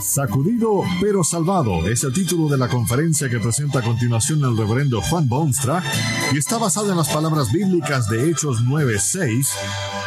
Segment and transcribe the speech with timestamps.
[0.00, 5.00] Sacudido pero salvado es el título de la conferencia que presenta a continuación el reverendo
[5.00, 5.82] Juan Bonstra
[6.32, 9.48] y está basada en las palabras bíblicas de Hechos 9:6.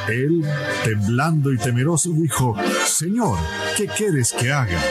[0.09, 0.45] Él,
[0.83, 2.55] temblando y temeroso, dijo,
[2.85, 3.37] Señor,
[3.75, 4.81] ¿qué quieres que haga?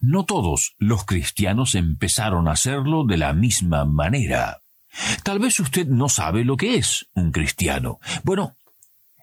[0.00, 4.62] No todos los cristianos empezaron a hacerlo de la misma manera.
[5.22, 7.98] Tal vez usted no sabe lo que es un cristiano.
[8.24, 8.56] Bueno,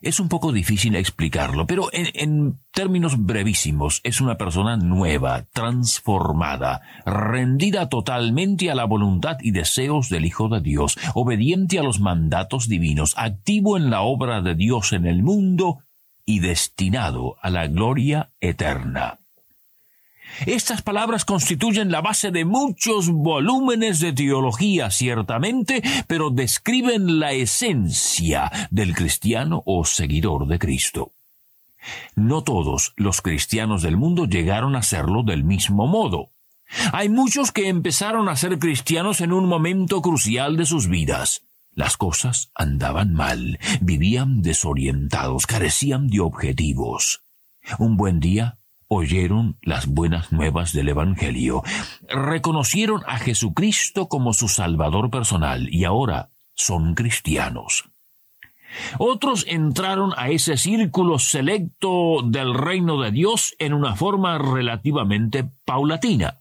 [0.04, 7.88] es un poco difícil explicarlo, pero en, términos brevísimos es una persona nueva, transformada, rendida
[7.88, 13.14] totalmente a la voluntad y deseos del Hijo de Dios, obediente a los mandatos divinos,
[13.16, 15.80] activo en la obra de Dios en el mundo
[16.26, 19.23] y destinado a la gloria eterna.
[20.45, 28.52] Estas palabras constituyen la base de muchos volúmenes de teología, ciertamente, pero describen la esencia
[28.72, 31.11] del cristiano o seguidor de Cristo.
[32.16, 36.31] No todos los cristianos del mundo llegaron a serlo del mismo modo.
[36.92, 41.44] Hay muchos que empezaron a ser cristianos en un momento crucial de sus vidas.
[41.76, 47.23] Las cosas andaban mal, vivían desorientados, carecían de objetivos.
[47.80, 48.59] Un buen día
[48.94, 51.63] oyeron las buenas nuevas del Evangelio,
[52.08, 57.89] reconocieron a Jesucristo como su Salvador personal y ahora son cristianos.
[58.97, 66.39] Otros entraron a ese círculo selecto del reino de Dios en una forma relativamente paulatina.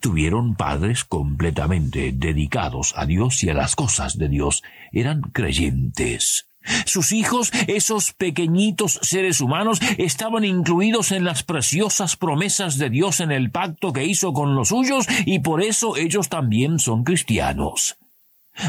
[0.00, 4.62] Tuvieron padres completamente dedicados a Dios y a las cosas de Dios.
[4.92, 6.49] Eran creyentes.
[6.84, 13.32] Sus hijos, esos pequeñitos seres humanos, estaban incluidos en las preciosas promesas de Dios en
[13.32, 17.96] el pacto que hizo con los suyos y por eso ellos también son cristianos.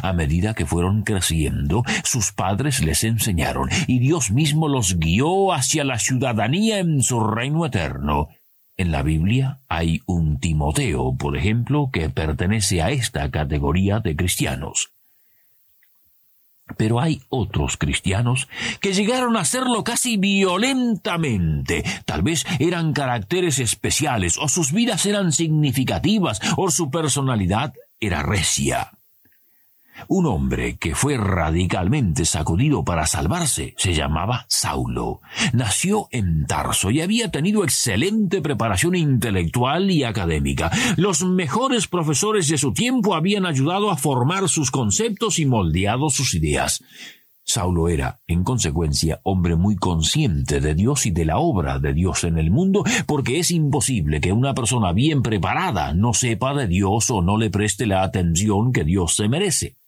[0.03, 5.83] A medida que fueron creciendo, sus padres les enseñaron y Dios mismo los guió hacia
[5.83, 8.29] la ciudadanía en su reino eterno.
[8.77, 14.93] En la Biblia hay un Timoteo, por ejemplo, que pertenece a esta categoría de cristianos.
[16.77, 18.47] Pero hay otros cristianos
[18.79, 21.83] que llegaron a hacerlo casi violentamente.
[22.05, 28.91] Tal vez eran caracteres especiales, o sus vidas eran significativas, o su personalidad era recia.
[30.07, 35.21] Un hombre que fue radicalmente sacudido para salvarse se llamaba Saulo.
[35.53, 40.71] Nació en Tarso y había tenido excelente preparación intelectual y académica.
[40.97, 46.33] Los mejores profesores de su tiempo habían ayudado a formar sus conceptos y moldeado sus
[46.33, 46.83] ideas.
[47.43, 52.23] Saulo era, en consecuencia, hombre muy consciente de Dios y de la obra de Dios
[52.23, 57.09] en el mundo, porque es imposible que una persona bien preparada no sepa de Dios
[57.09, 59.80] o no le preste la atención que Dios se merece.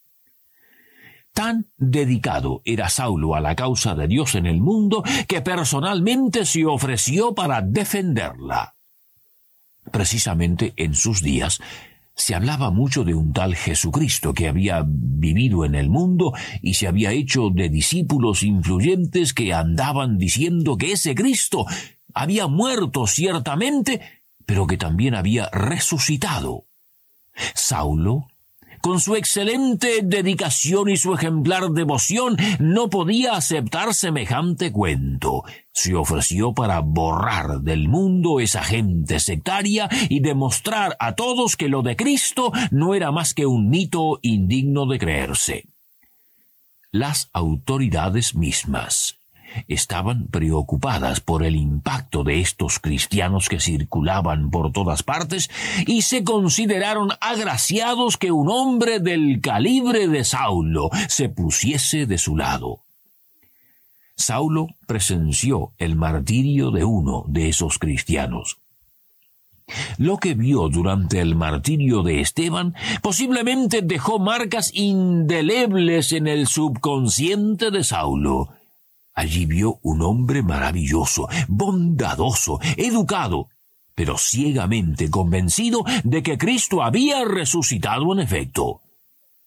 [1.34, 6.66] Tan dedicado era Saulo a la causa de Dios en el mundo que personalmente se
[6.66, 8.76] ofreció para defenderla.
[9.92, 11.60] Precisamente en sus días
[12.16, 16.88] se hablaba mucho de un tal Jesucristo que había vivido en el mundo y se
[16.88, 21.66] había hecho de discípulos influyentes que andaban diciendo que ese Cristo
[22.14, 24.02] había muerto ciertamente,
[24.46, 26.66] pero que también había resucitado.
[27.56, 28.28] Saulo
[28.84, 35.44] con su excelente dedicación y su ejemplar devoción, no podía aceptar semejante cuento.
[35.72, 41.82] Se ofreció para borrar del mundo esa gente sectaria y demostrar a todos que lo
[41.82, 45.64] de Cristo no era más que un mito indigno de creerse.
[46.92, 49.16] Las autoridades mismas
[49.68, 55.50] estaban preocupadas por el impacto de estos cristianos que circulaban por todas partes
[55.86, 62.38] y se consideraron agraciados que un hombre del calibre de Saulo se pusiese de su
[62.38, 62.82] lado.
[64.16, 68.60] Saulo presenció el martirio de uno de esos cristianos.
[69.98, 77.72] Lo que vio durante el martirio de Esteban posiblemente dejó marcas indelebles en el subconsciente
[77.72, 78.50] de Saulo.
[79.14, 83.50] Allí vio un hombre maravilloso, bondadoso, educado,
[83.96, 88.82] pero ciegamente convencido de que Cristo había resucitado en efecto.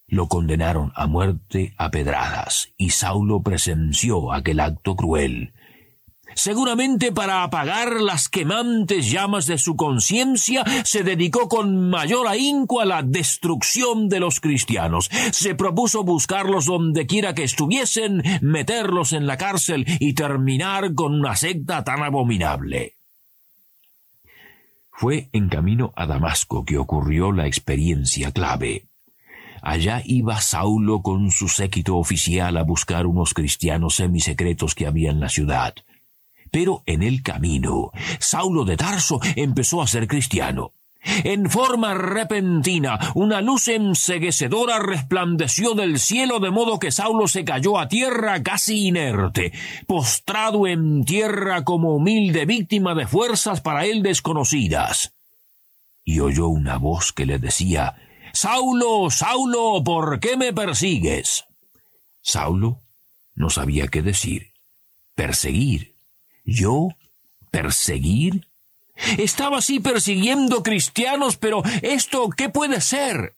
[0.07, 5.53] Lo condenaron a muerte a pedradas, y Saulo presenció aquel acto cruel.
[6.37, 12.85] Seguramente para apagar las quemantes llamas de su conciencia, se dedicó con mayor ahínco a
[12.85, 15.09] la destrucción de los cristianos.
[15.33, 21.37] Se propuso buscarlos donde quiera que estuviesen, meterlos en la cárcel y terminar con una
[21.37, 22.97] secta tan abominable.
[24.93, 28.85] Fue en camino a Damasco que ocurrió la experiencia clave.
[29.63, 35.21] Allá iba Saulo con su séquito oficial a buscar unos cristianos semisecretos que había en
[35.21, 35.75] la ciudad.
[36.57, 40.73] Pero en el camino, Saulo de Tarso empezó a ser cristiano.
[41.23, 47.79] En forma repentina, una luz enseguecedora resplandeció del cielo de modo que Saulo se cayó
[47.79, 49.53] a tierra casi inerte,
[49.87, 55.13] postrado en tierra como humilde víctima de fuerzas para él desconocidas.
[56.05, 57.97] Y oyó una voz que le decía,
[58.33, 61.45] Saulo, Saulo, ¿por qué me persigues?
[62.23, 62.81] Saulo
[63.35, 64.55] no sabía qué decir.
[65.15, 65.96] Perseguir.
[66.47, 66.89] ¿Yo?
[67.51, 68.47] ¿Perseguir?
[69.19, 73.35] Estaba así persiguiendo cristianos, pero ¿esto qué puede ser?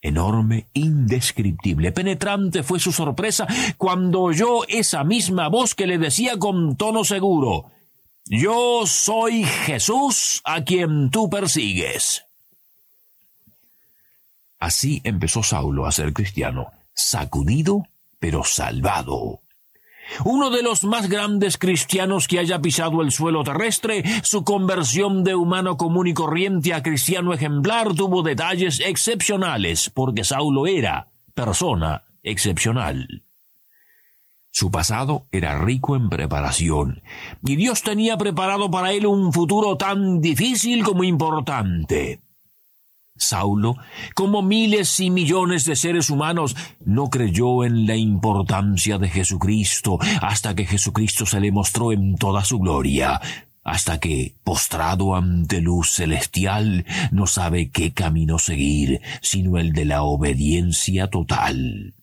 [0.00, 6.76] Enorme, indescriptible, penetrante fue su sorpresa cuando oyó esa misma voz que le decía con
[6.76, 7.72] tono seguro,
[8.26, 12.24] Yo soy Jesús a quien tú persigues.
[14.60, 17.88] Así empezó Saulo a ser cristiano, sacudido,
[18.20, 19.40] pero salvado.
[20.24, 25.34] Uno de los más grandes cristianos que haya pisado el suelo terrestre, su conversión de
[25.34, 33.24] humano común y corriente a cristiano ejemplar tuvo detalles excepcionales, porque Saulo era persona excepcional.
[34.50, 37.02] Su pasado era rico en preparación,
[37.44, 42.22] y Dios tenía preparado para él un futuro tan difícil como importante.
[43.18, 43.76] Saulo,
[44.14, 50.54] como miles y millones de seres humanos, no creyó en la importancia de Jesucristo hasta
[50.54, 53.20] que Jesucristo se le mostró en toda su gloria,
[53.64, 60.02] hasta que, postrado ante luz celestial, no sabe qué camino seguir, sino el de la
[60.02, 61.94] obediencia total.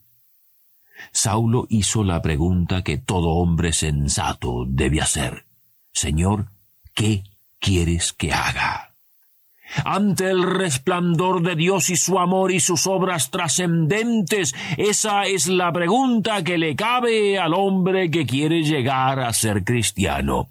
[1.12, 5.46] Saulo hizo la pregunta que todo hombre sensato debe hacer.
[5.92, 6.52] Señor,
[6.94, 7.24] ¿qué
[7.60, 8.95] quieres que haga?
[9.84, 14.54] Ante el resplandor de Dios y su amor y sus obras trascendentes?
[14.78, 20.50] Esa es la pregunta que le cabe al hombre que quiere llegar a ser cristiano.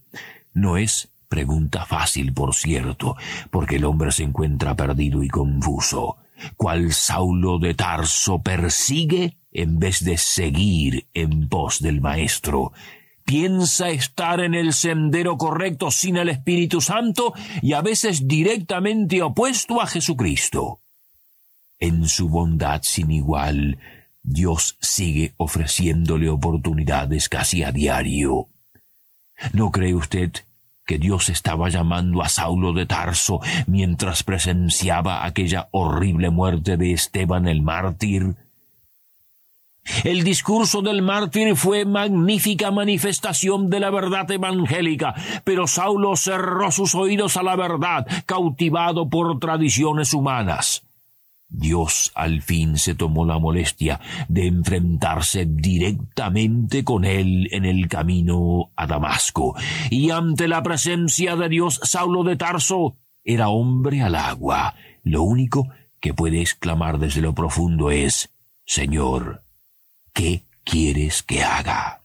[0.52, 3.16] No es pregunta fácil, por cierto,
[3.50, 6.18] porque el hombre se encuentra perdido y confuso.
[6.56, 12.72] ¿Cuál Saulo de Tarso persigue en vez de seguir en pos del Maestro
[13.24, 19.80] piensa estar en el sendero correcto sin el Espíritu Santo y a veces directamente opuesto
[19.80, 20.80] a Jesucristo.
[21.78, 23.78] En su bondad sin igual,
[24.22, 28.48] Dios sigue ofreciéndole oportunidades casi a diario.
[29.52, 30.32] ¿No cree usted
[30.86, 37.48] que Dios estaba llamando a Saulo de Tarso mientras presenciaba aquella horrible muerte de Esteban
[37.48, 38.36] el mártir?
[40.02, 45.14] El discurso del mártir fue magnífica manifestación de la verdad evangélica,
[45.44, 50.82] pero Saulo cerró sus oídos a la verdad, cautivado por tradiciones humanas.
[51.48, 58.70] Dios al fin se tomó la molestia de enfrentarse directamente con él en el camino
[58.74, 59.54] a Damasco,
[59.90, 64.74] y ante la presencia de Dios Saulo de Tarso era hombre al agua.
[65.04, 65.68] Lo único
[66.00, 68.30] que puede exclamar desde lo profundo es
[68.66, 69.43] Señor,
[70.14, 72.02] ¿Qué quieres que haga?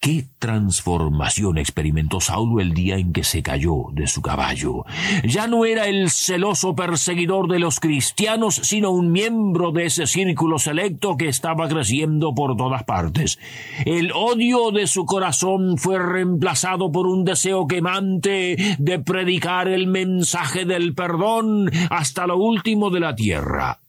[0.00, 4.84] ¿Qué transformación experimentó Saulo el día en que se cayó de su caballo?
[5.22, 10.58] Ya no era el celoso perseguidor de los cristianos, sino un miembro de ese círculo
[10.58, 13.38] selecto que estaba creciendo por todas partes.
[13.84, 20.64] El odio de su corazón fue reemplazado por un deseo quemante de predicar el mensaje
[20.64, 23.80] del perdón hasta lo último de la tierra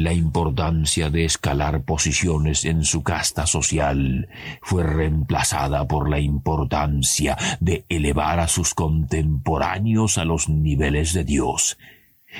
[0.00, 4.30] la importancia de escalar posiciones en su casta social
[4.62, 11.76] fue reemplazada por la importancia de elevar a sus contemporáneos a los niveles de Dios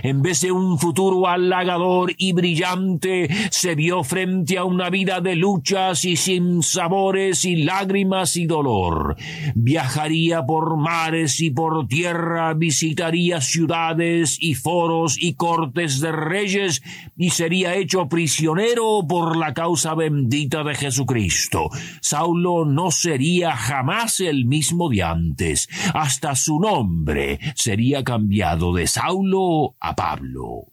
[0.02, 5.36] en vez de un futuro halagador y brillante, se vio frente a una vida de
[5.36, 9.16] luchas y sin sabores y lágrimas y dolor.
[9.54, 16.82] Viajaría por mares y por tierra, visitaría ciudades y foros y cortes de reyes
[17.16, 21.68] y sería hecho prisionero por la causa bendita de Jesucristo.
[22.00, 25.68] Saulo no sería jamás el mismo de antes.
[25.94, 30.66] Hasta su nombre sería cambiado de Saulo a Pablo.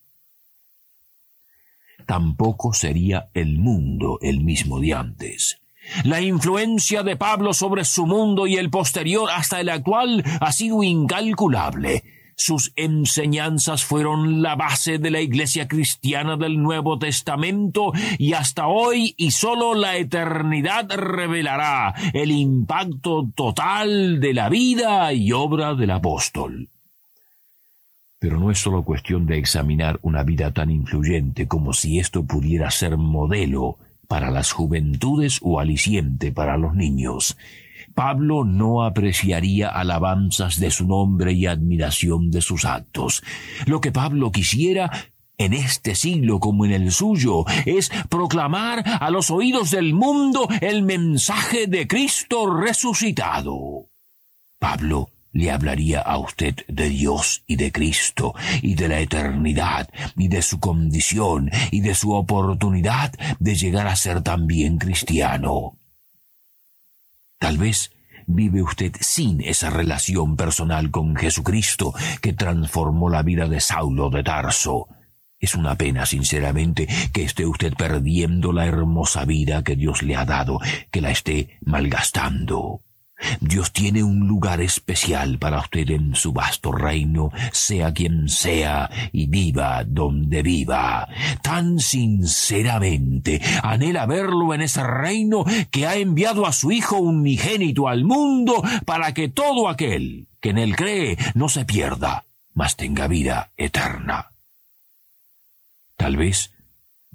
[2.05, 5.59] tampoco sería el mundo el mismo de antes.
[6.03, 10.83] La influencia de Pablo sobre su mundo y el posterior hasta el actual ha sido
[10.83, 12.03] incalculable.
[12.35, 19.15] Sus enseñanzas fueron la base de la Iglesia cristiana del Nuevo Testamento y hasta hoy
[19.17, 26.69] y sólo la eternidad revelará el impacto total de la vida y obra del apóstol.
[28.19, 32.71] Pero no es solo cuestión de examinar una vida tan influyente como si esto pudiera
[32.71, 37.37] ser modelo para las juventudes o aliciente para los niños.
[37.93, 43.23] Pablo no apreciaría alabanzas de su nombre y admiración de sus actos.
[43.65, 44.91] Lo que Pablo quisiera
[45.37, 50.81] en este siglo como en el suyo, es proclamar a los oídos del mundo el
[50.81, 53.89] mensaje de Cristo resucitado.
[54.59, 60.27] Pablo le hablaría a usted de Dios y de Cristo y de la eternidad y
[60.27, 65.77] de su condición y de su oportunidad de llegar a ser también cristiano.
[67.39, 67.91] Tal vez
[68.25, 74.23] vive usted sin esa relación personal con Jesucristo que transformó la vida de Saulo de
[74.23, 74.87] Tarso.
[75.39, 80.25] Es una pena, sinceramente, que esté usted perdiendo la hermosa vida que Dios le ha
[80.25, 82.81] dado, que la esté malgastando.
[83.39, 89.27] Dios tiene un lugar especial para usted en su vasto reino, sea quien sea y
[89.27, 91.07] viva donde viva.
[91.41, 98.03] Tan sinceramente anhela verlo en ese reino que ha enviado a su Hijo unigénito al
[98.03, 103.51] mundo para que todo aquel que en él cree no se pierda, mas tenga vida
[103.57, 104.31] eterna.
[105.95, 106.51] Tal vez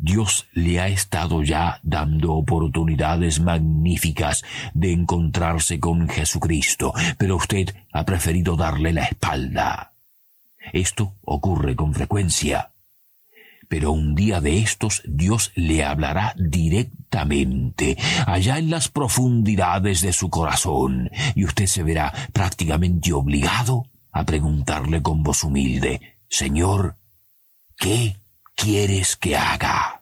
[0.03, 4.43] Dios le ha estado ya dando oportunidades magníficas
[4.75, 9.93] de encontrarse con Jesucristo, pero usted ha preferido darle la espalda.
[10.73, 12.73] Esto ocurre con frecuencia.
[13.69, 20.31] Pero un día de estos Dios le hablará directamente, allá en las profundidades de su
[20.31, 26.97] corazón, y usted se verá prácticamente obligado a preguntarle con voz humilde, Señor,
[27.77, 28.22] ¿qué
[28.55, 30.01] quieres que haga?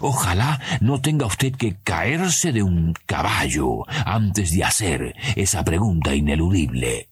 [0.00, 7.08] Ojalá no tenga usted que caerse de un caballo antes de hacer esa pregunta ineludible.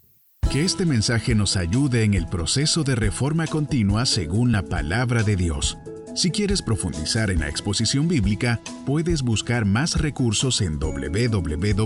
[0.50, 5.36] Que este mensaje nos ayude en el proceso de reforma continua según la palabra de
[5.36, 5.78] Dios.
[6.14, 11.84] Si quieres profundizar en la exposición bíblica, puedes buscar más recursos en www.poema.co.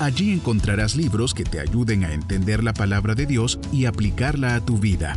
[0.00, 4.60] Allí encontrarás libros que te ayuden a entender la palabra de Dios y aplicarla a
[4.64, 5.16] tu vida.